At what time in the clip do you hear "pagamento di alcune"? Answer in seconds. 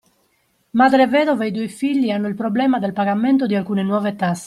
2.91-3.83